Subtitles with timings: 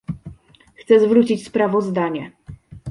[0.75, 2.31] Chcę zwrócić sprawozdanie